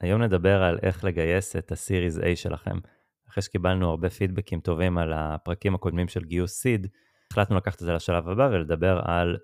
[0.00, 2.76] היום נדבר על איך לגייס את ה-Series A שלכם.
[3.28, 6.86] אחרי שקיבלנו הרבה פידבקים טובים על הפרקים הקודמים של גיוס סיד,
[7.32, 9.36] החלטנו לקחת את זה לשלב הבא ולדבר על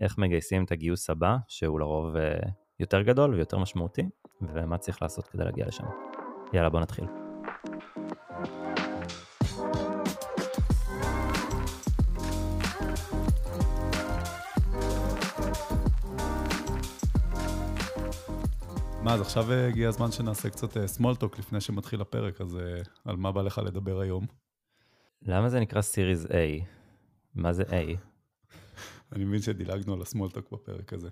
[0.00, 2.38] איך מגייסים את הגיוס הבא, שהוא לרוב אה,
[2.80, 4.08] יותר גדול ויותר משמעותי,
[4.54, 5.84] ומה צריך לעשות כדי להגיע לשם.
[6.52, 7.04] יאללה, בוא נתחיל.
[19.04, 22.56] מה, אז עכשיו אה, הגיע הזמן שנעשה קצת אה, small talk לפני שמתחיל הפרק, אז
[22.56, 24.26] אה, על מה בא לך לדבר היום?
[25.22, 26.64] למה זה נקרא Series A?
[27.34, 27.96] מה זה A?
[29.12, 31.08] אני מבין שדילגנו על talk בפרק הזה.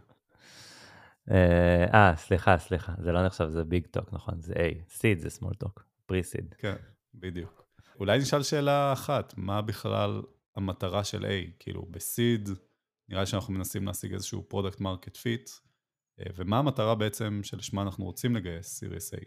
[1.30, 4.40] אה, סליחה, סליחה, זה לא נחשב, זה ביג טוק, נכון?
[4.40, 4.90] זה A.
[4.90, 5.28] סיד זה
[5.64, 6.54] talk, פרי סיד.
[6.58, 6.76] כן,
[7.14, 7.64] בדיוק.
[8.00, 10.22] אולי נשאל שאלה אחת, מה בכלל
[10.56, 11.50] המטרה של A?
[11.58, 12.48] כאילו, בסיד,
[13.08, 15.50] נראה שאנחנו מנסים להשיג איזשהו product market fit,
[16.36, 19.18] ומה המטרה בעצם שלשמה אנחנו רוצים לגייס Series A?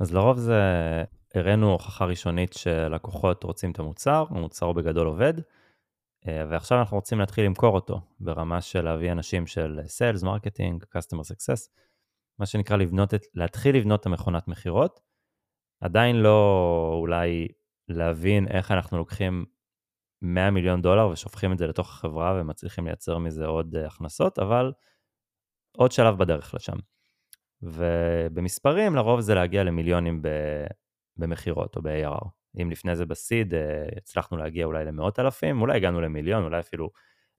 [0.00, 0.62] אז לרוב זה,
[1.34, 5.34] הראינו הוכחה ראשונית שלקוחות רוצים את המוצר, המוצר בגדול עובד,
[6.28, 11.22] אה, ועכשיו אנחנו רוצים להתחיל למכור אותו ברמה של להביא אנשים של Sales, Marketing, Customer
[11.22, 11.68] Success,
[12.38, 15.00] מה שנקרא לבנות את, להתחיל לבנות את המכונת מכירות,
[15.80, 17.48] עדיין לא אולי
[17.88, 19.44] להבין איך אנחנו לוקחים
[20.22, 24.72] 100 מיליון דולר ושופכים את זה לתוך החברה ומצליחים לייצר מזה עוד אה, הכנסות, אבל
[25.76, 26.76] עוד שלב בדרך לשם.
[27.62, 30.22] ובמספרים לרוב זה להגיע למיליונים
[31.16, 32.28] במכירות או ב-ARR.
[32.62, 33.60] אם לפני זה בסיד אה,
[33.96, 36.90] הצלחנו להגיע אולי למאות אלפים, אולי הגענו למיליון, אולי אפילו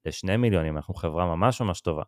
[0.06, 2.04] לשני מיליונים, אנחנו חברה ממש ממש טובה.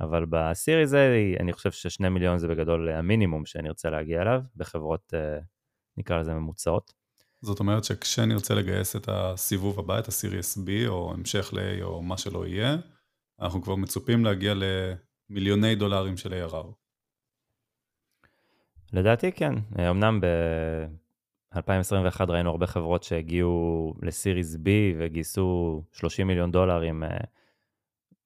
[0.00, 0.96] אבל בסיריז A
[1.40, 5.38] אני חושב ששני מיליון זה בגדול המינימום שנרצה להגיע אליו, בחברות אה,
[5.96, 6.92] נקרא לזה ממוצעות.
[7.40, 12.18] זאת אומרת שכשנרצה לגייס את הסיבוב הבא, את הסיריס B או המשך ל-A או מה
[12.18, 12.76] שלא יהיה,
[13.40, 14.54] אנחנו כבר מצופים להגיע
[15.32, 16.66] למיליוני דולרים של ARR.
[18.92, 19.54] לדעתי כן,
[19.90, 27.02] אמנם ב-2021 ראינו הרבה חברות שהגיעו לסיריס B וגייסו 30 מיליון דולר עם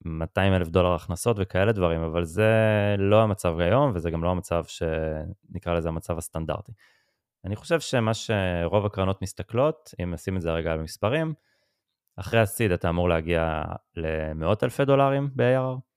[0.05, 2.51] 200 אה, אלף דולר הכנסות וכאלה דברים, אבל זה
[2.99, 6.73] לא המצב היום וזה גם לא המצב שנקרא לזה המצב הסטנדרטי.
[7.45, 11.35] אני חושב שמה שרוב הקרנות מסתכלות, אם נשים את זה רגע על מספרים,
[12.17, 13.63] אחרי הסיד אתה אמור להגיע
[13.97, 15.96] למאות אלפי דולרים ב-ARR,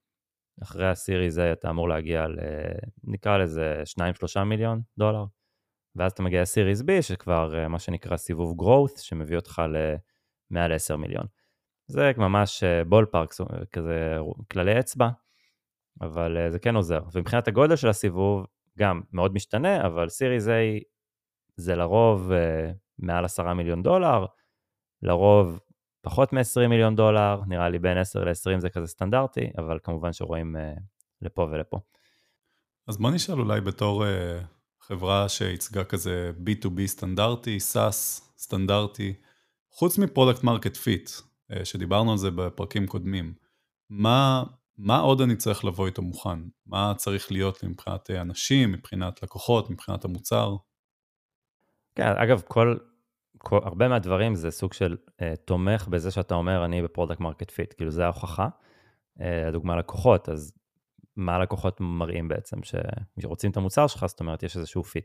[0.62, 2.38] אחרי הסיריז A אתה אמור להגיע ל...
[3.04, 3.82] נקרא לזה
[4.40, 5.24] 2-3 מיליון דולר,
[5.96, 9.62] ואז אתה מגיע לסיריז B שכבר אה, מה שנקרא סיבוב growth, שמביא אותך
[10.50, 11.26] למעל 10 מיליון.
[11.86, 13.34] זה ממש בול אה, פארק,
[13.72, 14.18] כזה
[14.50, 15.08] כללי אצבע,
[16.00, 17.00] אבל אה, זה כן עוזר.
[17.12, 18.46] ומבחינת הגודל של הסיבוב,
[18.78, 20.52] גם מאוד משתנה, אבל סיריז A
[21.56, 22.32] זה לרוב
[22.98, 24.26] מעל 10 מיליון דולר,
[25.02, 25.60] לרוב
[26.00, 30.56] פחות מ-20 מיליון דולר, נראה לי בין 10 ל-20 זה כזה סטנדרטי, אבל כמובן שרואים
[30.56, 30.80] uh,
[31.22, 31.78] לפה ולפה.
[32.86, 34.08] אז בוא נשאל אולי בתור uh,
[34.80, 39.14] חברה שייצגה כזה B2B סטנדרטי, SaaS סטנדרטי,
[39.70, 41.10] חוץ מ product market fit,
[41.64, 43.34] שדיברנו על זה בפרקים קודמים,
[43.90, 44.44] מה,
[44.78, 46.38] מה עוד אני צריך לבוא איתו מוכן?
[46.66, 50.56] מה צריך להיות לי מבחינת אה, אנשים, מבחינת לקוחות, מבחינת המוצר?
[51.94, 52.76] כן, אגב, כל,
[53.44, 57.74] הרבה מהדברים זה סוג של אה, תומך בזה שאתה אומר, אני ב product market fit,
[57.76, 58.48] כאילו זה ההוכחה.
[59.18, 60.52] אה, לדוגמה לקוחות, אז
[61.16, 62.56] מה הלקוחות מראים בעצם?
[63.20, 65.04] שרוצים את המוצר שלך, זאת אומרת, יש איזשהו fit.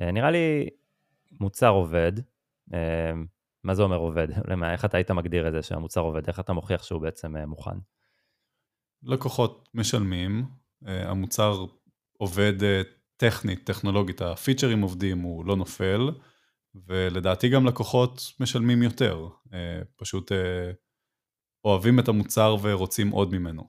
[0.00, 0.68] Uh, נראה לי
[1.40, 2.12] מוצר עובד,
[2.70, 2.74] uh,
[3.64, 4.28] מה זה אומר עובד?
[4.50, 6.28] למה, איך אתה היית מגדיר את זה שהמוצר עובד?
[6.28, 7.78] איך אתה מוכיח שהוא בעצם uh, מוכן?
[9.02, 10.44] לקוחות משלמים,
[10.84, 11.64] uh, המוצר
[12.18, 12.86] עובד uh,
[13.16, 16.10] טכנית, טכנולוגית, הפיצ'רים עובדים, הוא לא נופל.
[16.86, 20.70] ולדעתי גם לקוחות משלמים יותר, אה, פשוט אה,
[21.64, 23.62] אוהבים את המוצר ורוצים עוד ממנו.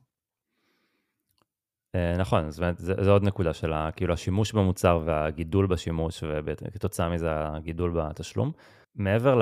[1.95, 7.29] אה, נכון, זאת אומרת, זו עוד נקודה של כאילו השימוש במוצר והגידול בשימוש, וכתוצאה מזה
[7.31, 8.51] הגידול בתשלום.
[8.95, 9.39] מעבר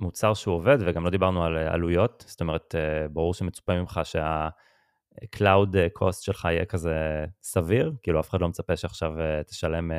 [0.00, 2.74] למוצר שהוא עובד, וגם לא דיברנו על עלויות, זאת אומרת,
[3.12, 9.12] ברור שמצופה ממך שה-Cloud cost שלך יהיה כזה סביר, כאילו אף אחד לא מצפה שעכשיו
[9.46, 9.90] תשלם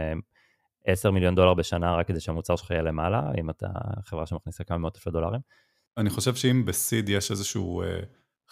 [0.86, 3.68] 10 מיליון דולר בשנה רק כדי שהמוצר שלך יהיה למעלה, אם אתה
[4.06, 5.42] חברה שמכניסה כמה מאות אלפי דולרים?
[5.98, 7.86] אני חושב שאם בסיד יש איזשהו uh,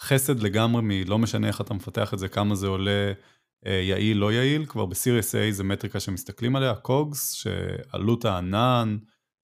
[0.00, 3.12] חסד לגמרי מלא משנה איך אתה מפתח את זה, כמה זה עולה
[3.64, 8.96] uh, יעיל, לא יעיל, כבר בסיריוס A זה מטריקה שמסתכלים עליה, קוגס, שעלות הענן,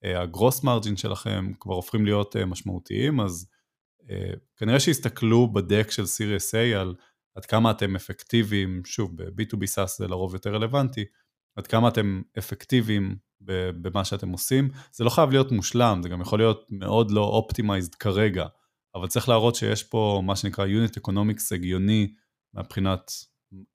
[0.04, 3.50] הגרוס מרג'ין שלכם כבר הופכים להיות משמעותיים, אז
[4.56, 6.94] כנראה שיסתכלו בדק של סיריוס A על
[7.36, 11.04] עד כמה אתם אפקטיביים, שוב, ב-B2B SaaS זה לרוב יותר רלוונטי,
[11.56, 13.16] עד כמה אתם אפקטיביים
[13.82, 14.68] במה שאתם עושים.
[14.92, 18.46] זה לא חייב להיות מושלם, זה גם יכול להיות מאוד לא אופטימייזד כרגע,
[18.94, 22.14] אבל צריך להראות שיש פה מה שנקרא Unit Economics הגיוני
[22.54, 23.10] מבחינת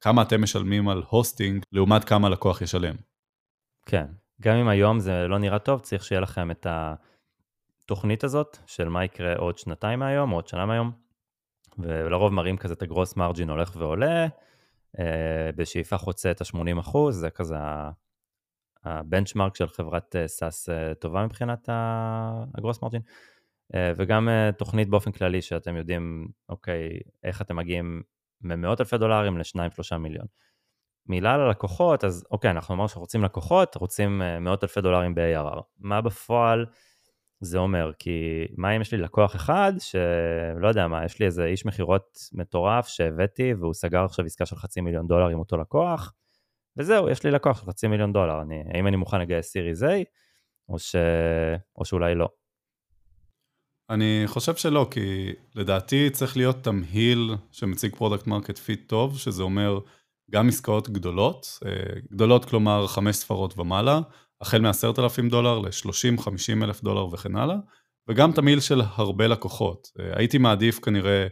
[0.02, 2.96] כמה אתם משלמים על hosting לעומת כמה לקוח ישלם.
[3.86, 4.06] כן,
[4.42, 6.68] גם אם היום זה לא נראה טוב, צריך שיהיה לכם את
[7.84, 10.92] התוכנית הזאת של מה יקרה עוד שנתיים מהיום, או עוד שנה מהיום,
[11.80, 14.28] ולרוב מראים כזה את ה gross margin הולך ועולה,
[15.56, 17.56] בשאיפה חוצה את ה-80 אחוז, זה כזה
[18.86, 21.70] ה benchmark של חברת SaaS אה, אה, טובה מבחינת
[22.58, 23.02] הגרוס מרג'ין,
[23.98, 28.02] וגם תוכנית באופן כללי שאתם יודעים, אוקיי, איך אתם מגיעים
[28.42, 30.26] ממאות אלפי דולרים ל-2-3 מיליון.
[31.08, 35.62] מילה על הלקוחות, אז אוקיי, אנחנו אמרנו שאנחנו רוצים לקוחות, רוצים מאות אלפי דולרים ב-ARR.
[35.80, 36.66] מה בפועל
[37.42, 37.92] זה אומר?
[38.00, 42.18] כי מה אם יש לי לקוח אחד, שלא יודע מה, יש לי איזה איש מכירות
[42.34, 46.14] מטורף שהבאתי, והוא סגר עכשיו עסקה של חצי מיליון דולר עם אותו לקוח,
[46.78, 48.42] וזהו, יש לי לקוח של חצי מיליון דולר.
[48.42, 49.88] אני, האם אני מוכן לגייס סיריס A,
[50.70, 50.96] או, ש...
[51.76, 52.30] או שאולי לא?
[53.90, 59.80] אני חושב שלא, כי לדעתי צריך להיות תמהיל שמציג product market fit טוב, שזה אומר
[60.32, 61.72] גם עסקאות גדולות, אה,
[62.12, 64.00] גדולות כלומר חמש ספרות ומעלה,
[64.42, 67.56] החל מ-10,000 דולר ל-30-50 אלף דולר וכן הלאה,
[68.08, 69.88] וגם תמהיל של הרבה לקוחות.
[70.00, 71.28] אה, הייתי מעדיף כנראה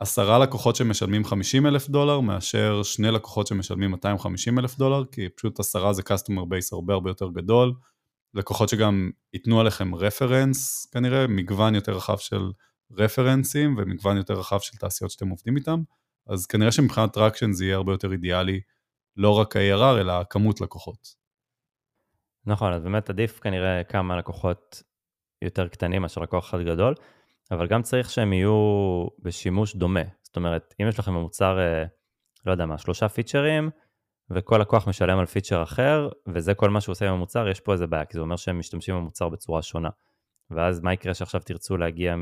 [0.00, 5.60] עשרה לקוחות שמשלמים 50 אלף דולר, מאשר שני לקוחות שמשלמים 250 אלף דולר, כי פשוט
[5.60, 7.74] עשרה זה customer base הרבה הרבה יותר גדול,
[8.34, 12.50] לקוחות שגם ייתנו עליכם reference, כנראה מגוון יותר רחב של
[12.92, 15.82] רפרנסים ומגוון יותר רחב של תעשיות שאתם עובדים איתם,
[16.26, 18.60] אז כנראה שמבחינת traction זה יהיה הרבה יותר אידיאלי,
[19.16, 21.25] לא רק ה-ARR אלא כמות לקוחות.
[22.46, 24.82] נכון, אז באמת עדיף כנראה כמה לקוחות
[25.42, 26.94] יותר קטנים מאשר לקוח אחד גדול,
[27.50, 30.00] אבל גם צריך שהם יהיו בשימוש דומה.
[30.22, 31.84] זאת אומרת, אם יש לכם במוצר, אה,
[32.46, 33.70] לא יודע מה, שלושה פיצ'רים,
[34.30, 37.72] וכל לקוח משלם על פיצ'ר אחר, וזה כל מה שהוא עושה עם המוצר, יש פה
[37.72, 39.90] איזה בעיה, כי זה אומר שהם משתמשים במוצר בצורה שונה.
[40.50, 42.14] ואז מה יקרה שעכשיו תרצו להגיע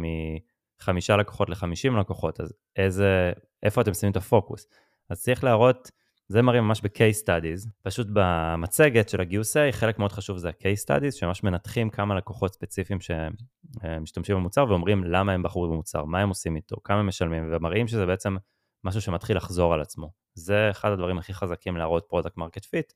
[0.81, 3.33] מחמישה לקוחות לחמישים לקוחות, אז איזה,
[3.63, 4.67] איפה אתם שמים את הפוקוס?
[5.11, 5.91] אז צריך להראות
[6.29, 10.85] זה מראים ממש ב-case studies, פשוט במצגת של הגיוס A, חלק מאוד חשוב זה ה-case
[10.87, 16.29] studies, שממש מנתחים כמה לקוחות ספציפיים שמשתמשים במוצר ואומרים למה הם בחרו במוצר, מה הם
[16.29, 18.37] עושים איתו, כמה הם משלמים, ומראים שזה בעצם
[18.85, 20.11] משהו שמתחיל לחזור על עצמו.
[20.35, 22.93] זה אחד הדברים הכי חזקים להראות product market fit,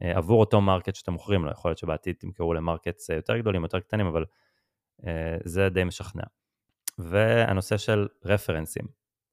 [0.00, 3.80] עבור אותו מרקט שאתם מוכרים לו, יכול להיות שבעתיד תמכרו ל markets יותר גדולים, יותר
[3.80, 4.24] קטנים, אבל
[5.06, 6.22] אה, זה די משכנע.
[6.98, 8.86] והנושא של רפרנסים,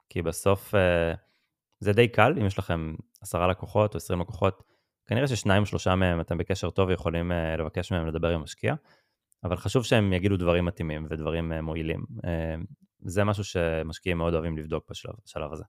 [0.09, 1.13] כי בסוף אה,
[1.83, 4.63] זה די קל, אם יש לכם עשרה לקוחות או עשרים לקוחות,
[5.05, 8.75] כנראה ששניים או שלושה מהם אתם בקשר טוב ויכולים uh, לבקש מהם לדבר עם משקיע,
[9.43, 12.05] אבל חשוב שהם יגידו דברים מתאימים ודברים uh, מועילים.
[12.17, 12.27] Uh,
[12.99, 15.63] זה משהו שמשקיעים מאוד אוהבים לבדוק בשלב, בשלב הזה.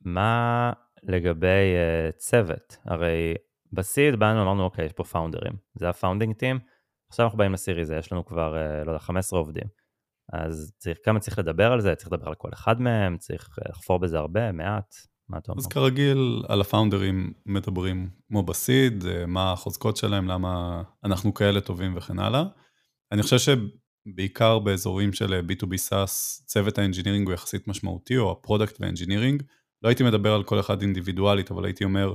[0.00, 0.72] מה
[1.02, 1.74] לגבי
[2.16, 2.76] צוות?
[2.84, 3.34] הרי
[3.72, 6.58] ב seed באנו, אמרנו, אוקיי, יש פה founderים, זה ה founding team,
[7.08, 9.66] עכשיו אנחנו באים ל Series A, יש לנו כבר, לא יודע, 15 עובדים.
[10.32, 11.94] אז צריך, כמה צריך לדבר על זה?
[11.94, 14.94] צריך לדבר על כל אחד מהם, צריך לחפור בזה הרבה, מעט,
[15.28, 15.60] מה אתה אומר?
[15.62, 21.34] אז כרגיל, על ה founderים מדברים כמו ב seed, אה, מה החוזקות שלהם, למה אנחנו
[21.34, 22.44] כאלה טובים וכן הלאה.
[23.12, 28.38] אני חושב שבעיקר באזורים של B2B SaaS, צוות ה engineering הוא יחסית משמעותי, או ה
[28.38, 29.42] product וה engineering.
[29.82, 32.14] לא הייתי מדבר על כל אחד אינדיבידואלית, אבל הייתי אומר,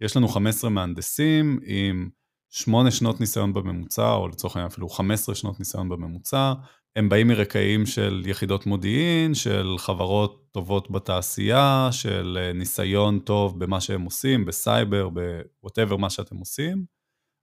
[0.00, 2.10] יש לנו 15 מהנדסים עם
[2.50, 6.52] 8 שנות ניסיון בממוצע, או לצורך העניין אפילו 15 שנות ניסיון בממוצע,
[6.98, 13.80] הם באים מרקעים של יחידות מודיעין, של חברות טובות בתעשייה, של אה, ניסיון טוב במה
[13.80, 16.84] שהם עושים, בסייבר, ב whatever מה שאתם עושים.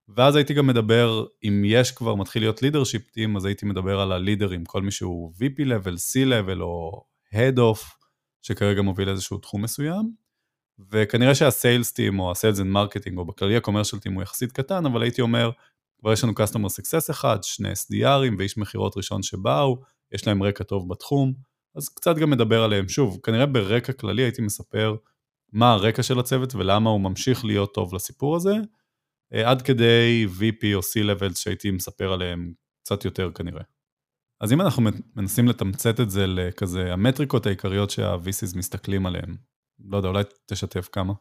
[0.07, 4.11] ואז הייתי גם מדבר, אם יש כבר, מתחיל להיות leadership team, אז הייתי מדבר על
[4.11, 7.79] ה leaderים, כל מי שהוא VP level, C level או Head of,
[8.41, 10.11] שכרגע מוביל איזשהו תחום מסוים.
[10.91, 14.23] וכנראה שה sales team או ה sales and marketing או בכללי ה commercial team הוא
[14.23, 15.49] יחסית קטן, אבל הייתי אומר,
[15.99, 20.63] כבר יש לנו Customer Success אחד, שני SDRים ואיש מכירות ראשון שבאו, יש להם רקע
[20.63, 21.33] טוב בתחום,
[21.75, 22.89] אז קצת גם מדבר עליהם.
[22.89, 24.95] שוב, כנראה ברקע כללי הייתי מספר
[25.53, 28.55] מה הרקע של הצוות ולמה הוא ממשיך להיות טוב לסיפור הזה,
[29.33, 33.63] אה, עד כדי VP או C-Level שהייתי מספר עליהם קצת יותר כנראה.
[34.41, 34.83] אז אם אנחנו
[35.15, 39.35] מנסים לתמצת את זה לכזה המטריקות העיקריות שה-VCs מסתכלים עליהם,
[39.79, 41.13] לא יודע, אולי תשתף כמה.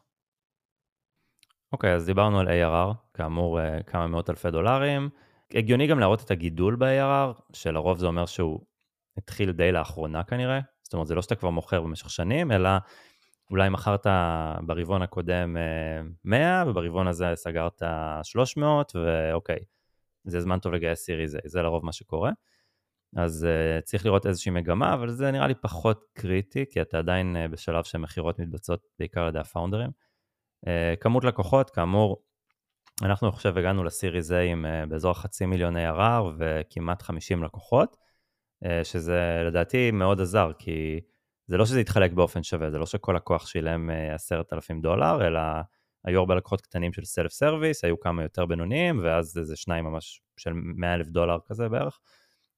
[1.75, 5.09] אוקיי, okay, אז דיברנו על ARR, כאמור אה, כמה מאות אלפי דולרים.
[5.53, 8.59] הגיוני גם להראות את הגידול ב-ARR, שלרוב זה אומר שהוא
[9.17, 10.59] התחיל די לאחרונה כנראה.
[10.83, 12.69] זאת אומרת, זה לא שאתה כבר מוכר במשך שנים, אלא
[13.51, 14.07] אולי מכרת
[14.65, 15.57] ברבעון הקודם
[16.25, 17.81] 100, אה, וברבעון הזה סגרת
[18.23, 19.59] 300, ואוקיי,
[20.23, 22.31] זה זמן טוב לגייס סיריז A, זה לרוב מה שקורה.
[23.15, 27.35] אז uh, צריך לראות איזושהי מגמה, אבל זה נראה לי פחות קריטי, כי אתה עדיין
[27.35, 30.04] uh, בשלב שמכירות מתבצעות בעיקר על ידי הפאונדרים.
[30.65, 30.67] Uh,
[30.99, 32.23] כמות לקוחות, כאמור,
[33.01, 37.97] אנחנו עכשיו הגענו לסיריס A עם uh, באזור החצי מיליון ARR וכמעט 50 לקוחות,
[38.63, 40.99] uh, שזה לדעתי מאוד עזר, כי
[41.47, 45.39] זה לא שזה יתחלק באופן שווה, זה לא שכל לקוח שילם עשרת אלפים דולר, אלא
[46.05, 50.21] היו הרבה לקוחות קטנים של self service, היו כמה יותר בינוניים, ואז איזה שניים ממש
[50.37, 51.99] של 100 אלף דולר כזה בערך.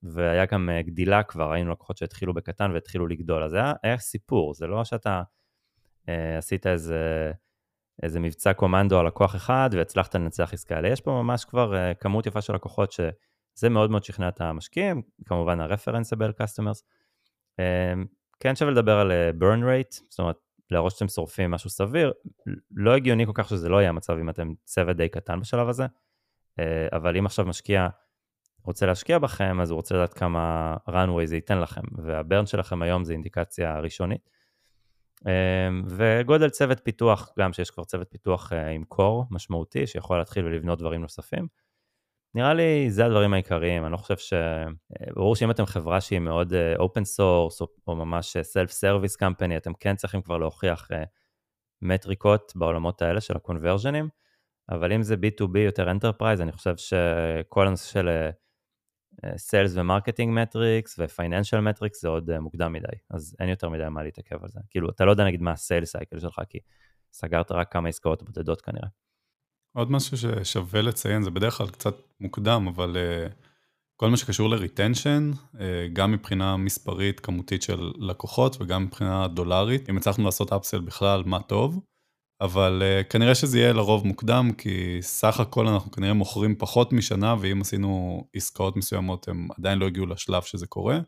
[0.04, 4.68] והיה גם גדילה כבר, היינו לקוחות שהתחילו בקטן והתחילו לגדול, אז היה, היה סיפור, זה
[4.68, 5.22] לא שאתה
[6.10, 7.32] אה, עשית איזה,
[8.04, 11.94] איזה מבצע קומנדו על לקוח אחד והצלחת לנצח עסקה, אלא יש פה ממש כבר אה,
[11.94, 16.82] כמות יפה של לקוחות שזה מאוד מאוד שכנע את המשקיעים, כמובן ה-referenceable customers.
[17.60, 17.94] אה,
[18.39, 20.38] כן שווה לדבר על אה, burn rate, זאת אומרת,
[20.72, 22.13] להראות שאתם שורפים משהו סביר,
[22.75, 25.86] לא הגיוני כל כך שזה לא יהיה המצב אם אתם צוות די קטן בשלב הזה,
[26.60, 27.88] אה, אבל אם עכשיו משקיע
[28.63, 33.04] רוצה להשקיע בכם, אז הוא רוצה לדעת כמה runway זה ייתן לכם, והברן שלכם היום
[33.04, 34.30] זה אינדיקציה ראשונית.
[35.26, 40.46] אמ, וגודל צוות פיתוח, גם שיש כבר צוות פיתוח אה, עם קור משמעותי, שיכול להתחיל
[40.46, 41.48] ולבנות דברים נוספים.
[42.36, 44.34] נראה לי זה הדברים העיקריים, אני לא חושב ש...
[44.34, 44.66] אה,
[45.16, 49.74] ברור שאם אתם חברה שהיא מאוד open uh, source, או, ממש self service company, אתם
[49.74, 50.88] כן צריכים כבר להוכיח
[51.82, 54.10] מטריקות בעולמות האלה של ה conversionים,
[54.70, 58.10] אבל אם זה B2B יותר enterprise, אני חושב שכל הנושא של
[59.38, 63.70] sales ו marketing metrics ו financial metrics זה עוד uh, מוקדם מדי, אז אין יותר
[63.70, 64.60] מדי מה להתעכב על זה.
[64.70, 66.60] כאילו, אתה לא יודע נגיד מה ה sales cycle שלך, כי
[67.14, 68.88] סגרת רק כמה עסקאות בודדות כנראה.
[69.76, 73.34] עוד משהו ששווה לציין, זה בדרך כלל קצת מוקדם, אבל uh,
[73.96, 75.60] כל מה שקשור לריטנשן, uh,
[75.94, 81.42] גם מבחינה מספרית כמותית של לקוחות וגם מבחינה דולרית, אם הצלחנו לעשות אפסל בכלל, מה
[81.42, 81.80] טוב.
[82.41, 87.36] אבל uh, כנראה שזה יהיה לרוב מוקדם, כי סך הכל אנחנו כנראה מוכרים פחות משנה,
[87.39, 91.00] ואם עשינו עסקאות מסוימות, הם עדיין לא הגיעו לשלב שזה קורה.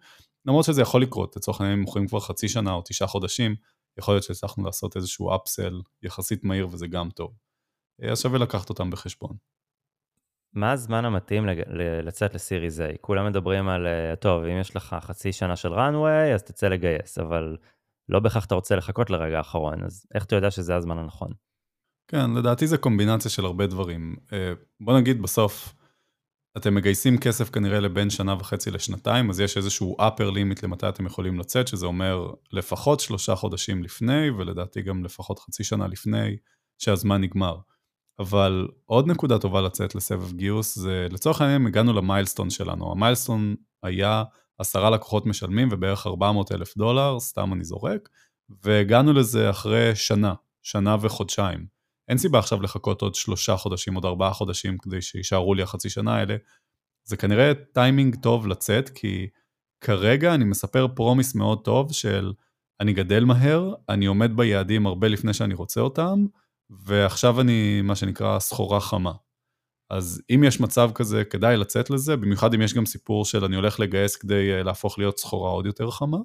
[0.46, 3.56] למרות שזה יכול לקרות, לצורך העניין אם מוכרים כבר חצי שנה או תשעה חודשים,
[4.00, 7.32] יכול להיות שהצלחנו לעשות איזשהו אפסל יחסית מהיר וזה גם טוב.
[8.04, 9.36] אה, אז שווה לקחת אותם בחשבון.
[10.54, 11.46] מה הזמן המתאים
[12.04, 12.84] לצאת לסיריס A?
[13.02, 17.18] כולם מדברים על, אה, טוב, אם יש לך חצי שנה של runway, אז תצא לגייס,
[17.18, 17.58] אבל
[18.10, 21.32] לא בהכרח אתה רוצה לחכות לרגע האחרון, אז איך אתה יודע שזה הזמן הנכון?
[22.08, 24.16] כן, לדעתי זה קומבינציה של הרבה דברים.
[24.34, 25.76] אה, בוא נגיד בסוף,
[26.58, 31.06] אתם מגייסים כסף כנראה לבין שנה וחצי לשנתיים, אז יש איזשהו upper limit למתי אתם
[31.06, 36.38] יכולים לצאת, שזה אומר לפחות שלושה חודשים לפני, ולדעתי גם לפחות חצי שנה לפני
[36.78, 37.58] שהזמן נגמר.
[38.20, 42.92] אבל עוד נקודה טובה לצאת לסבב גיוס זה, לצורך העניין הגענו ל milestone שלנו.
[42.92, 44.24] ה milestone היה
[44.60, 48.10] עשרה לקוחות משלמים ובערך 400 אלף דולר, סתם אני זורק,
[48.64, 51.66] והגענו לזה אחרי שנה, שנה וחודשיים.
[52.08, 56.16] אין סיבה עכשיו לחכות עוד שלושה חודשים, עוד ארבעה חודשים כדי שיישארו לי החצי שנה
[56.16, 56.36] האלה.
[57.04, 59.28] זה כנראה טיימינג טוב לצאת, כי
[59.82, 62.34] כרגע אני מספר promise מאוד טוב של
[62.80, 66.26] אני גדל מהר, אני עומד ביעדים הרבה לפני שאני רוצה אותם,
[66.70, 69.12] ועכשיו אני, מה שנקרא, סחורה חמה.
[69.90, 73.56] אז אם יש מצב כזה, כדאי לצאת לזה, במיוחד אם יש גם סיפור של אני
[73.56, 76.18] הולך לגייס כדי אה, להפוך להיות סחורה עוד יותר חמה.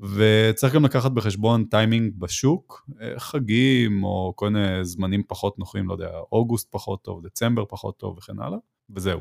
[0.00, 5.92] וצריך גם לקחת בחשבון טיימינג בשוק, אה, חגים או כל מיני זמנים פחות נוחים, לא
[5.92, 8.58] יודע, אוגוסט פחות טוב, דצמבר פחות טוב וכן הלאה,
[8.90, 9.20] וזהו.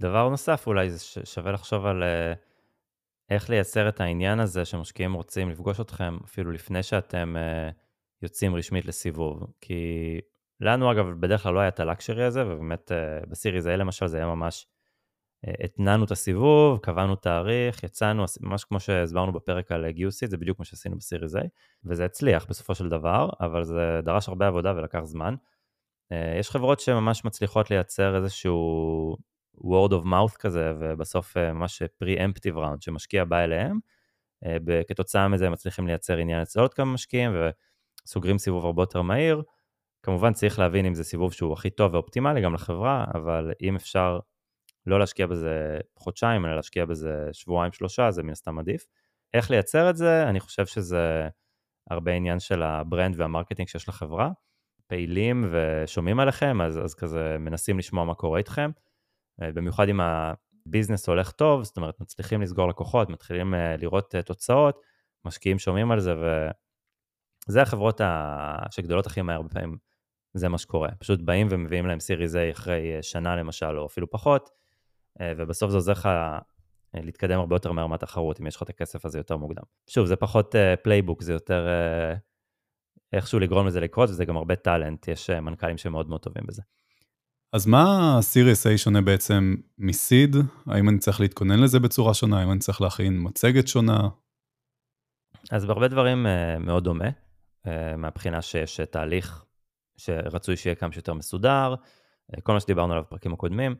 [0.00, 2.32] דבר נוסף אולי זה שווה לחשוב על אה,
[3.30, 7.34] איך לייצר את העניין הזה שמשקיעים רוצים לפגוש אתכם אפילו לפני שאתם
[8.22, 10.20] יוצאים רשמית לסיבוב, כי
[10.62, 14.16] לנו אגב בדרך כלל לא היה את הלקשרי הזה, ובאמת אה, בסיריז A למשל זה
[14.16, 14.66] היה ממש,
[15.46, 20.56] אה, התנענו את הסיבוב, קבענו תאריך, יצאנו, ממש כמו שהסברנו בפרק על גיוסית, זה בדיוק
[20.56, 21.40] כמו שעשינו בסיריז A,
[21.84, 25.34] וזה הצליח בסופו של דבר, אבל זה דרש הרבה עבודה ולקח זמן.
[26.12, 29.16] אה, יש חברות שממש מצליחות לייצר איזשהו
[29.56, 33.78] word of mouth כזה, ובסוף ממש pre-emptive round שמשקיע בא אליהם,
[34.88, 37.32] כתוצאה מזה הם מצליחים לייצר עניין אצל עוד כמה משקיעים,
[38.06, 39.42] וסוגרים סיבוב הרבה יותר מהיר.
[40.02, 44.18] כמובן צריך להבין אם זה סיבוב שהוא הכי טוב ואופטימלי גם לחברה, אבל אם אפשר
[44.86, 48.86] לא להשקיע בזה חודשיים, אלא להשקיע בזה שבועיים שלושה, זה מן הסתם עדיף.
[49.34, 50.28] איך לייצר את זה?
[50.28, 51.28] אני חושב שזה
[51.90, 54.30] הרבה עניין של ה brand וה marketing שיש לחברה.
[54.86, 58.70] פעילים ושומעים עליכם, אז, אז כזה מנסים לשמוע מה קורה איתכם.
[59.42, 64.22] אה, במיוחד אם הביזנס הולך טוב, זאת אומרת מצליחים לסגור לקוחות, מתחילים אה, לראות אה,
[64.22, 64.80] תוצאות,
[65.24, 66.14] משקיעים שומעים על זה,
[67.48, 68.00] וזה החברות
[68.70, 69.91] שגדולות הכי מהר בפעמים.
[70.34, 70.88] זה מה שקורה.
[70.98, 74.50] פשוט באים ומביאים להם סיריז A אחרי אה, שנה למשל, או אפילו פחות,
[75.20, 76.38] אה, ובסוף זה עוזר לך אה,
[76.94, 79.62] להתקדם הרבה יותר מהר מהתחרות, אם יש לך את הכסף הזה יותר מוקדם.
[79.90, 81.66] שוב, זה פחות playbook, זה יותר
[83.12, 86.62] איכשהו לגרום לזה לקרות, וזה גם הרבה talent, יש מנכ"לים שמאוד מאוד טובים בזה.
[87.52, 90.36] אז מה Series A שונה בעצם מ seed?
[90.66, 92.40] האם אני צריך להתכונן לזה בצורה שונה?
[92.40, 94.08] האם אני צריך להכין מצגת שונה?
[95.50, 96.26] אז בהרבה דברים
[96.60, 97.08] מאוד דומה,
[97.96, 99.44] מהבחינה שיש תהליך
[99.96, 101.74] שרצוי שיהיה כמה שיותר מסודר,
[102.34, 103.74] אה, כל מה שדיברנו עליו בפרקים הקודמים.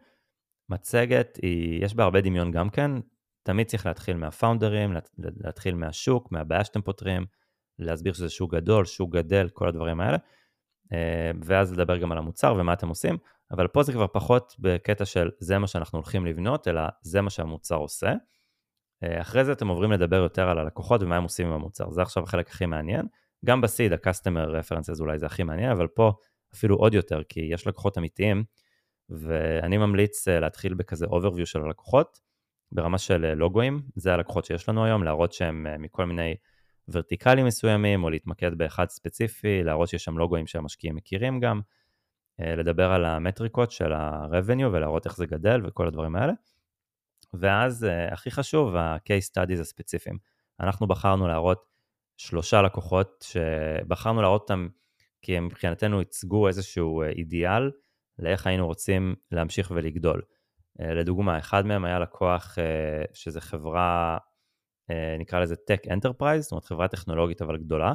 [0.68, 2.90] מצגת, היא, יש בה הרבה דמיון גם כן,
[3.42, 7.26] תמיד צריך להתחיל מהפאונדרים, להתחיל מהשוק, מהבעיה שאתם פותרים,
[7.78, 10.18] להסביר שזה שוק גדול, שוק גדל, כל הדברים האלה,
[10.92, 13.18] אה, ואז לדבר גם על המוצר ומה אתם עושים,
[13.50, 17.30] אבל פה זה כבר פחות בקטע של זה מה שאנחנו הולכים לבנות, אלא זה מה
[17.30, 18.12] שהמוצר עושה.
[19.02, 22.02] אה, אחרי זה אתם עוברים לדבר יותר על הלקוחות ומה הם עושים עם המוצר, זה
[22.02, 23.06] עכשיו החלק הכי מעניין.
[23.44, 26.12] גם בסיד, ה-customer references אולי זה הכי מעניין, אבל פה
[26.54, 28.44] אפילו עוד יותר, כי יש לקוחות אמיתיים,
[29.08, 32.18] ואני ממליץ אה, להתחיל בכזה overview של הלקוחות,
[32.72, 36.34] ברמה של לוגויים, זה הלקוחות שיש לנו היום, להראות שהם מכל מיני
[36.88, 41.60] ורטיקלים מסוימים, או להתמקד באחד ספציפי, להראות שיש שם לוגוים שהמשקיעים מכירים גם,
[42.40, 46.32] אה, לדבר על המטריקות של ה-revenue ולהראות איך זה גדל וכל הדברים האלה.
[47.34, 50.18] ואז אה, הכי חשוב, ה-case studies הספציפיים.
[50.60, 51.71] אנחנו בחרנו להראות
[52.16, 54.68] שלושה לקוחות שבחרנו להראות אותם
[55.22, 57.70] כי הם מבחינתנו ייצגו איזשהו אה, אידיאל
[58.18, 60.22] לאיך היינו רוצים להמשיך ולגדול.
[60.78, 62.58] לדוגמה, אחד מהם היה לקוח
[63.14, 64.18] שזה חברה
[64.90, 67.94] אה, נקרא לזה Tech Enterprise, זאת אומרת חברה טכנולוגית אבל גדולה,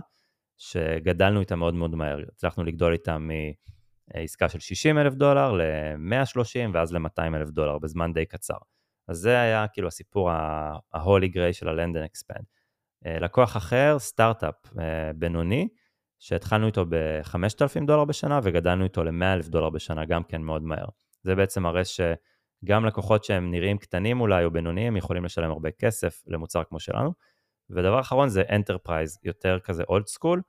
[0.58, 2.18] שגדלנו איתה מאוד מאוד מהר.
[2.34, 3.18] הצלחנו לגדול איתה
[4.16, 8.58] מעסקה של 60 אלף דולר ל-130 ואז ל-200 אלף דולר בזמן די קצר.
[9.08, 12.44] אז זה היה כאילו הסיפור ה-holy grail של ה-Land and Expand.
[13.08, 15.68] אה, לקוח אחר, סטארט-אפ אה, בינוני,
[16.20, 20.88] שהתחלנו איתו ב-5,000 דולר בשנה וגדלנו איתו ל-100 אלף דולר בשנה גם כן מאוד מהר.
[21.24, 22.02] זה בעצם מראה ש...
[22.66, 27.14] גם לקוחות שהם נראים קטנים אולי או בינוניים יכולים לשלם הרבה כסף למוצר כמו שלנו.
[27.70, 30.42] ודבר אחרון זה enterprise, יותר כזה old school.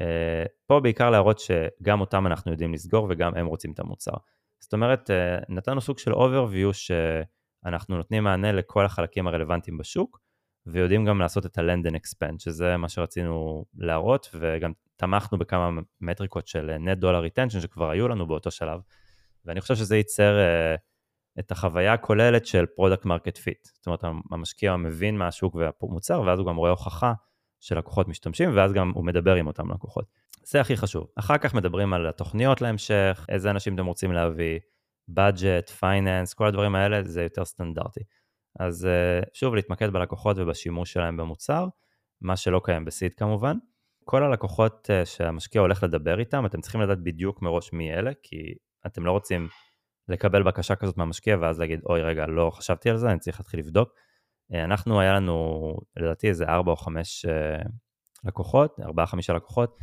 [0.00, 4.16] אה, פה בעיקר להראות שגם אותם אנחנו יודעים לסגור וגם הם רוצים את המוצר.
[4.60, 5.10] זאת אומרת,
[5.48, 10.20] נתנו סוג של overview שאנחנו נותנים מענה לכל החלקים הרלוונטיים בשוק,
[10.66, 16.46] ויודעים גם לעשות את ה-Land and Expand, שזה מה שרצינו להראות, וגם תמכנו בכמה מטריקות
[16.46, 18.80] של net dollar retention שכבר היו לנו באותו שלב,
[19.44, 20.80] ואני חושב שזה ייצר uh,
[21.38, 23.68] את החוויה הכוללת של product market fit.
[23.74, 27.12] זאת אומרת, המשקיע מבין מה השוק והמוצר, ואז הוא גם רואה הוכחה
[27.60, 30.04] שלקוחות משתמשים, ואז גם הוא מדבר עם אותם לקוחות.
[30.44, 31.06] זה הכי חשוב.
[31.16, 34.58] אחר כך מדברים על התוכניות להמשך, איזה אנשים אתם רוצים להביא,
[35.10, 38.00] budget, finance, כל הדברים האלה זה יותר סטנדרטי.
[38.60, 41.68] אז אה, שוב, להתמקד בלקוחות ובשימוש שלהם במוצר,
[42.20, 43.56] מה שלא קיים בסיד כמובן.
[44.04, 48.54] כל הלקוחות אה, שהמשקיע הולך לדבר איתם, אתם צריכים לדעת בדיוק מראש מי אלה, כי
[48.86, 49.48] אתם לא רוצים
[50.08, 53.60] לקבל בקשה כזאת מהמשקיע ואז להגיד, אוי רגע, לא חשבתי על זה, אני צריך להתחיל
[53.60, 53.92] לבדוק.
[54.54, 57.62] אה, אנחנו, היה לנו לדעתי איזה 4 או 5 אה,
[58.24, 59.76] לקוחות, 4-5 לקוחות,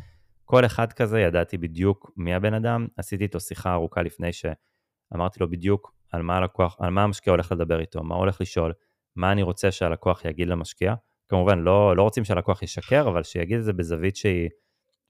[0.46, 5.50] כל אחד כזה ידעתי בדיוק מי הבן אדם, עשיתי איתו שיחה ארוכה לפני שאמרתי לו
[5.50, 8.74] בדיוק על מה הלקוח, על מה המשקיע הולך לדבר איתו, מה הולך לשאול,
[9.16, 10.94] מה אני רוצה שהלקוח יגיד למשקיע.
[11.28, 14.50] כמובן, לא, לא רוצים שהלקוח ישקר, אבל שיגיד את זה בזווית שהיא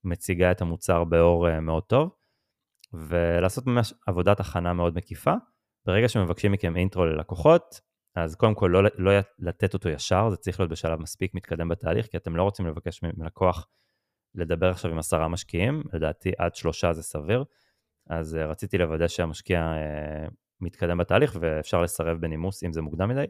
[0.03, 2.09] מציגה את המוצר באור אה, מאוד טוב.
[2.93, 5.33] ולעשות ממש עבודת הכנה מאוד מקיפה.
[5.85, 7.81] ברגע שמבקשים מכם אינטרו ללקוחות,
[8.15, 12.07] אז קודם כל לא, לא לתת אותו ישר, זה צריך להיות בשלב מספיק מתקדם בתהליך,
[12.07, 13.67] כי אתם לא רוצים לבקש מלקוח
[14.35, 17.43] לדבר עכשיו עם עשרה משקיעים, לדעתי עד שלושה זה סביר,
[18.09, 23.25] אז uh, רציתי לוודא שהמשקיע uh, מתקדם בתהליך ואפשר לסרב בנימוס אם זה מוקדם מדי,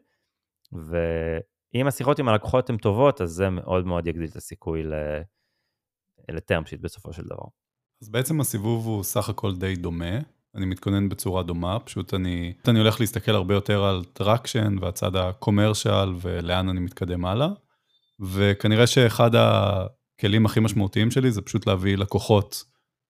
[0.71, 4.83] ואם השיחות עם הלקוחות הן טובות, אז זה מאוד מאוד יגדיל את הסיכוי
[6.30, 7.45] ל term sheet בסופו של דבר.
[8.01, 10.19] אז בעצם הסיבוב הוא סך הכל די דומה,
[10.55, 15.24] אני מתכונן בצורה דומה, פשוט אני, אני הולך להסתכל הרבה יותר על traction והצד ה
[15.24, 17.47] commercial ולאן אני מתקדם הלאה,
[18.19, 22.63] וכנראה שאחד הכלים הכי משמעותיים שלי זה פשוט להביא לקוחות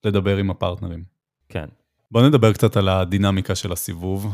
[0.04, 1.04] לדבר עם הפרטנרים.
[1.50, 1.68] כן.
[2.12, 4.26] בוא נדבר קצת על הדינמיקה של הסיבוב,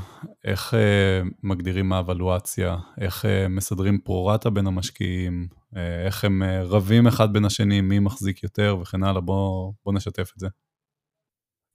[0.45, 7.07] איך uh, מגדירים האבלואציה, איך uh, מסדרים פרורטה בין המשקיעים, uh, איך הם uh, רבים
[7.07, 8.77] אחד בין השני, מי מחזיק יותר?
[8.81, 10.47] וכן הלאה, בוא, בוא נשתף את זה.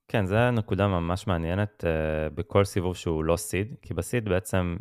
[0.08, 4.76] כן, זו נקודה ממש מעניינת uh, בכל סיבוב שהוא לא סיד, כי בסיד בעצם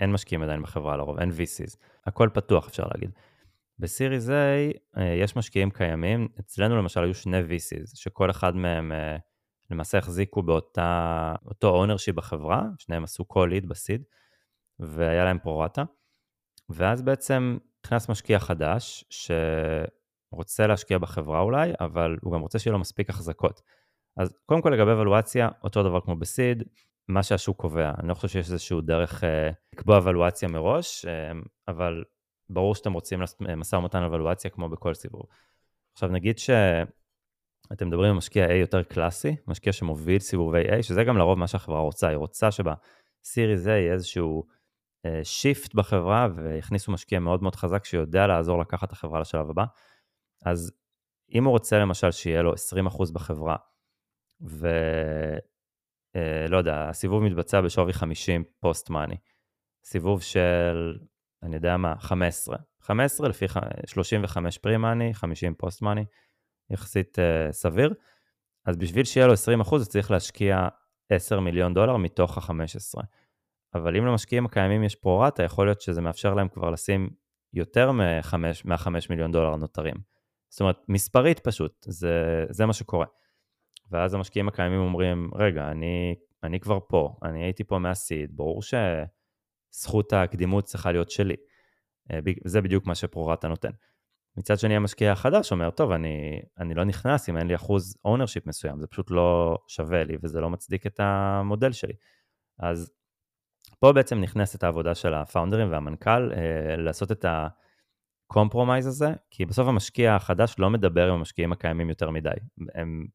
[0.00, 3.10] אין משקיעים עדיין בחברה לרוב, אין VCs, הכל פתוח אפשר להגיד.
[3.78, 4.32] בסיריס A
[4.96, 8.92] uh, יש משקיעים קיימים, אצלנו למשל היו שני VCs, שכל אחד מהם...
[8.92, 9.31] אה,
[9.72, 14.02] למעשה החזיקו באותה, אותו ownership בחברה, שניהם עשו co-lead ב seed,
[14.78, 15.84] והיה להם פרורטה.
[16.68, 22.78] ואז בעצם נכנס משקיע חדש, שרוצה להשקיע בחברה אולי, אבל הוא גם רוצה שיהיה לו
[22.78, 23.62] מספיק החזקות.
[24.16, 26.62] אז קודם כל לגבי הוולואציה, אותו דבר כמו ב seed,
[27.08, 27.92] מה שהשוק קובע.
[27.98, 31.32] אני לא חושב שיש איזשהו דרך אה, לקבוע ולואציה מראש, אה,
[31.68, 32.04] אבל
[32.50, 35.22] ברור שאתם רוצים לעשות משא ומתן על ולואציה כמו בכל סיבוב.
[35.92, 36.50] עכשיו נגיד ש...
[37.72, 41.46] אתם מדברים על משקיע A יותר קלאסי, משקיע שמוביל סיבובי A, שזה גם לרוב מה
[41.46, 44.46] שהחברה רוצה, היא רוצה שב Series A יהיה איזשהו
[45.22, 49.64] shift אה, בחברה ויכניסו משקיע מאוד מאוד חזק שיודע לעזור לקחת את החברה לשלב הבא.
[50.44, 50.72] אז
[51.34, 52.56] אם הוא רוצה למשל שיהיה לו 20%
[53.12, 53.56] בחברה,
[54.40, 55.36] ולא
[56.16, 59.16] אה, יודע, הסיבוב מתבצע בשווי 50 post money,
[59.84, 60.98] סיבוב של
[61.42, 62.56] אני יודע מה, 15.
[62.80, 63.44] 15 לפי
[63.86, 66.04] 35 פרי-מאני, 50 פוסט-מאני,
[66.72, 67.94] יחסית uh, סביר.
[68.64, 70.68] אז בשביל שיהיה לו 20 אחוז, צריך להשקיע
[71.08, 73.02] 10 מיליון דולר מתוך ה-15.
[73.74, 77.10] אבל אם למשקיעים הקיימים יש פרו-רטה, יכול להיות שזה מאפשר להם כבר לשים
[77.52, 79.94] יותר מה-5 מיליון דולר הנותרים.
[80.48, 83.06] זאת אומרת, מספרית פשוט, זה, זה מה שקורה.
[83.90, 88.60] ואז המשקיעים הקיימים אומרים, רגע, אני, אני כבר פה, אני הייתי פה מה seed, ברור
[88.62, 91.36] שזכות הקדימות צריכה להיות שלי.
[92.12, 93.70] אה, זה בדיוק מה שפרו-רטה נותן.
[94.36, 98.46] מצד שני, המשקיע החדש אומר, טוב, אני, אני לא נכנס אם אין לי אחוז ownership
[98.46, 101.94] מסוים, זה פשוט לא שווה לי וזה לא מצדיק את המודל שלי.
[102.58, 102.92] אז
[103.80, 107.24] פה בעצם נכנסת העבודה של הפאונדרים והמנכ"ל, אה, לעשות את
[108.28, 112.30] ה compromise הזה, כי בסוף המשקיע החדש לא מדבר עם המשקיעים הקיימים יותר מדי.
[112.74, 113.06] הם,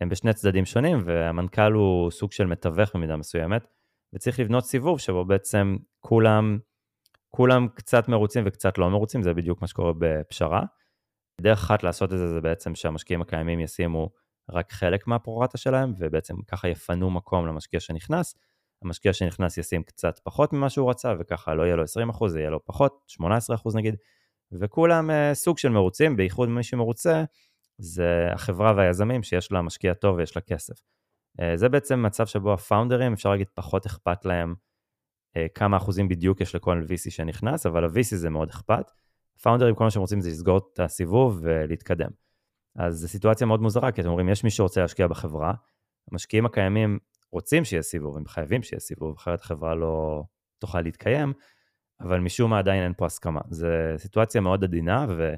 [0.00, 3.66] הם בשני צדדים שונים, והמנכ"ל הוא סוג של מתווך במידה מסוימת,
[4.12, 6.58] וצריך לבנות סיבוב שבו בעצם כולם,
[7.36, 10.62] כולם קצת מרוצים וקצת לא מרוצים, זה בדיוק מה שקורה בפשרה.
[11.40, 14.10] דרך אחת לעשות את זה זה בעצם שהמשקיעים הקיימים ישימו
[14.50, 18.34] רק חלק מהפרורטה שלהם, ובעצם ככה יפנו מקום למשקיע שנכנס.
[18.84, 22.50] המשקיע שנכנס ישים קצת פחות ממה שהוא רצה, וככה לא יהיה לו 20%, זה יהיה
[22.50, 23.24] לו פחות, 18%
[23.74, 23.96] נגיד,
[24.60, 27.24] וכולם uh, סוג של מרוצים, בייחוד מי שמרוצה,
[27.78, 30.74] זה החברה והיזמים שיש לה משקיע טוב ויש לה כסף.
[31.40, 34.54] Uh, זה בעצם מצב שבו הפאונדרים, אפשר להגיד, פחות אכפת להם
[35.54, 38.90] כמה אחוזים בדיוק יש לכל VC שנכנס, אבל ה-VC זה מאוד אכפת.
[39.38, 42.10] הפאונדרים, כל מה שהם רוצים זה לסגור את הסיבוב ולהתקדם.
[42.76, 45.54] אז זו סיטואציה מאוד מוזרה, כי אתם אומרים, יש מי שרוצה להשקיע בחברה,
[46.12, 46.98] המשקיעים הקיימים
[47.32, 50.24] רוצים שיהיה סיבוב, הם חייבים שיהיה סיבוב, אחרת החברה לא
[50.58, 51.32] תוכל להתקיים,
[52.00, 53.40] אבל משום מה עדיין אין פה הסכמה.
[53.50, 53.66] זו
[53.96, 55.34] סיטואציה מאוד עדינה, ו,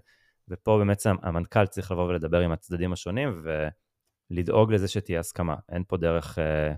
[0.49, 3.43] ופה באמת המנכ"ל צריך לבוא ולדבר עם הצדדים השונים,
[4.31, 5.57] ולדאוג לזה שתהיה הסכמה.
[5.69, 6.75] אין פה דרך אה,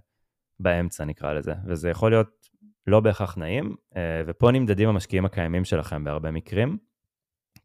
[0.61, 2.49] באמצע, נקרא לזה, וזה יכול להיות
[2.89, 6.79] לא בהכרח נעים, אה, ופה נמדדים המשקיעים הקיימים שלכם בהרבה מקרים,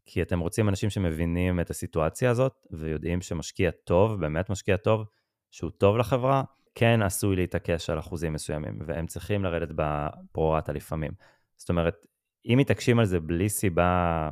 [0.06, 5.04] כי אתם רוצים אנשים שמבינים את הסיטואציה הזאת, ויודעים שמשקיע טוב, באמת משקיע טוב,
[5.50, 6.42] שהוא טוב לחברה,
[6.74, 11.12] כן עשוי להתעקש על אחוזים מסוימים, והם צריכים לרדת בפרורטה לפעמים.
[11.56, 12.06] זאת אומרת,
[12.46, 14.30] אם מתעקשים על זה בלי סיבה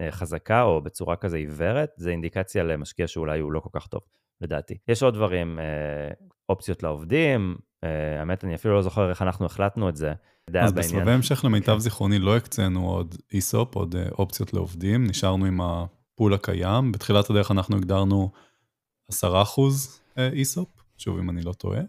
[0.00, 4.00] אה, חזקה או בצורה כזה עיוורת, זה אינדיקציה למשקיע שאולי הוא לא כל כך טוב,
[4.40, 4.78] לדעתי.
[4.88, 6.10] יש עוד דברים, אה,
[6.48, 10.12] אופציות לעובדים, האמת, אני אפילו לא זוכר איך אנחנו החלטנו את זה.
[10.60, 11.78] אז בסבבי המשך למיטב כן.
[11.78, 16.92] זיכרוני לא הקצינו עוד איסופ, עוד אופציות לעובדים, נשארנו עם הפול הקיים.
[16.92, 18.30] בתחילת הדרך אנחנו הגדרנו
[19.12, 19.14] 10%
[20.18, 21.80] איסופ, שוב, אם אני לא טועה.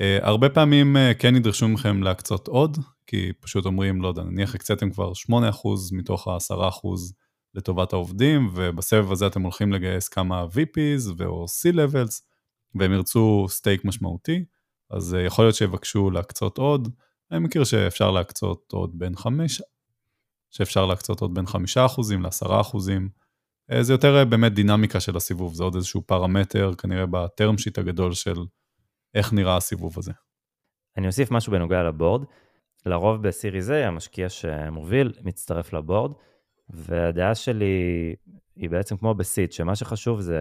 [0.00, 5.12] הרבה פעמים כן ידרשו מכם להקצות עוד, כי פשוט אומרים, לא יודע, נניח הקציתם כבר
[5.12, 5.32] 8%
[5.92, 6.88] מתוך ה-10%
[7.54, 12.22] לטובת העובדים, ובסבב הזה אתם הולכים לגייס כמה VPs ו/או C-Levels,
[12.74, 14.44] והם ירצו סטייק משמעותי,
[14.90, 16.88] אז uh, יכול להיות שיבקשו להקצות עוד.
[17.30, 19.62] אני מכיר שאפשר להקצות עוד בין 5,
[20.50, 21.50] שאפשר להקצות עוד בין 5%
[22.20, 22.76] ל-10%.
[23.72, 27.78] אה, זה יותר אה, באמת דינמיקה של הסיבוב, זה עוד איזשהו פרמטר כנראה בטרם שיט
[27.78, 28.36] הגדול של
[29.14, 30.12] איך נראה הסיבוב הזה.
[30.96, 32.24] אני אוסיף משהו בנוגע לבורד.
[32.86, 36.12] לרוב בסיריס A המשקיע שמוביל מצטרף לבורד,
[36.68, 38.14] והדעה שלי
[38.56, 40.40] היא בעצם כמו בסיט, שמה שחשוב זה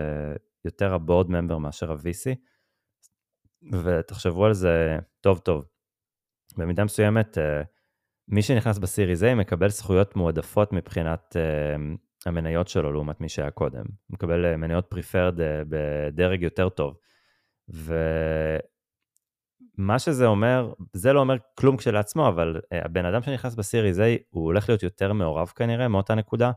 [0.65, 2.35] יותר הבורד ממבר מאשר ה-VC,
[3.83, 5.65] ותחשבו על זה טוב טוב.
[6.57, 7.61] במידה מסוימת, אה,
[8.27, 11.35] מי שנכנס בסיריס A מקבל זכויות מועדפות מבחינת
[12.25, 13.83] המניות שלו לעומת מי שהיה קודם.
[14.07, 16.97] הוא מקבל אה, מניות פריפרד אה, בדרג יותר טוב.
[19.77, 24.03] ומה שזה אומר, זה לא אומר כלום כשלעצמו, אבל אה, הבן אדם שנכנס בסיריז A,
[24.29, 26.51] הוא הולך להיות יותר מעורב כנראה מאותה נקודה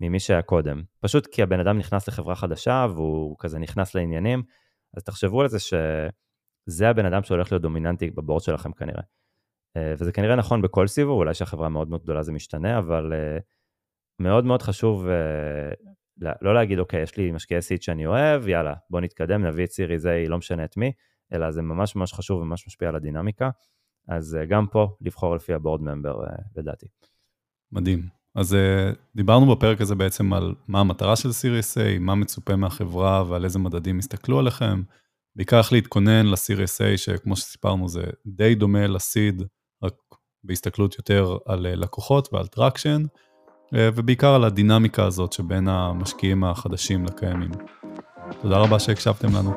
[0.00, 0.82] ממי שהיה קודם.
[1.00, 4.42] פשוט כי הבן אדם נכנס לחברה חדשה והוא כזה נכנס לעניינים,
[4.96, 5.58] אז תחשבו על זה
[6.66, 9.02] שזה הבן אדם שהולך להיות דומיננטי בבורד שלכם כנראה.
[9.78, 13.12] וזה כנראה נכון בכל סיבוב, אולי שהחברה מאוד מאוד גדולה זה משתנה, אבל
[14.18, 15.10] מאוד מאוד חשוב uh,
[16.42, 20.06] לא להגיד, אוקיי, יש לי משקיעי סיט שאני אוהב, יאללה, בוא נתקדם, נביא את סיריז
[20.06, 20.92] A, לא משנה את מי,
[21.32, 23.50] אלא זה ממש ממש חשוב וממש משפיע על הדינמיקה.
[24.08, 26.20] אז גם פה לבחור לפי הבורד ממבר,
[26.56, 26.86] לדעתי.
[27.72, 28.02] מדהים.
[28.34, 28.56] אז
[29.16, 33.58] דיברנו בפרק הזה בעצם על מה המטרה של סיריס A, מה מצופה מהחברה ועל איזה
[33.58, 34.82] מדדים יסתכלו עליכם.
[35.36, 39.42] בעיקר איך להתכונן ל Series A, שכמו שסיפרנו זה די דומה ל seed,
[39.82, 39.94] רק
[40.44, 43.02] בהסתכלות יותר על לקוחות ועל traction.
[43.74, 47.50] אה, ובעיקר על הדינמיקה הזאת שבין המשקיעים החדשים לקיימים.
[48.42, 49.52] תודה רבה שהקשבתם לנו.